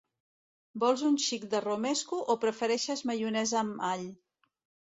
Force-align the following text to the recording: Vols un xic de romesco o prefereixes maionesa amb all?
Vols 0.83 1.03
un 1.09 1.17
xic 1.25 1.45
de 1.51 1.61
romesco 1.67 2.23
o 2.35 2.39
prefereixes 2.47 3.07
maionesa 3.11 3.63
amb 3.65 3.89
all? 3.93 4.11